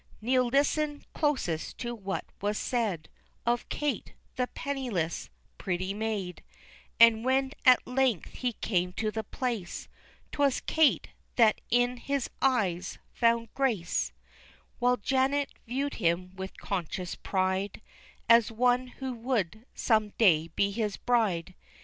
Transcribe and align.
Neil 0.19 0.47
listened 0.47 1.05
closest 1.13 1.77
to 1.77 1.93
what 1.93 2.25
was 2.41 2.57
said 2.57 3.07
Of 3.45 3.69
Kate, 3.69 4.15
the 4.35 4.47
penniless, 4.47 5.29
pretty 5.59 5.93
maid, 5.93 6.43
And 6.99 7.23
when 7.23 7.51
at 7.65 7.85
length 7.85 8.31
he 8.31 8.53
came 8.53 8.93
to 8.93 9.11
the 9.11 9.23
place 9.23 9.87
'Twas 10.31 10.59
Kate 10.61 11.09
that 11.35 11.61
in 11.69 11.97
his 11.97 12.31
eyes 12.41 12.97
found 13.13 13.53
grace, 13.53 14.11
While 14.79 14.97
Janet 14.97 15.51
viewed 15.67 15.93
him 15.93 16.35
with 16.35 16.57
conscious 16.57 17.13
pride, 17.13 17.79
As 18.27 18.51
one 18.51 18.87
who 18.87 19.13
would 19.13 19.67
some 19.75 20.13
day 20.17 20.47
be 20.55 20.71
his 20.71 20.97
bride. 20.97 21.53